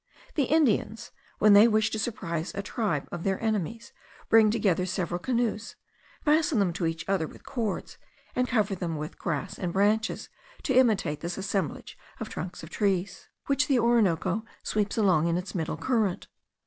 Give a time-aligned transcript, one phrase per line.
[0.33, 3.93] The Indians, when they wish to surprise a tribe of their enemies,
[4.29, 5.75] bring together several canoes,
[6.25, 7.99] fasten them to each other with cords,
[8.35, 10.27] and cover them with grass and branches,
[10.63, 15.53] to imitate this assemblage of trunks of trees, which the Orinoco sweeps along in its
[15.53, 16.25] middle current.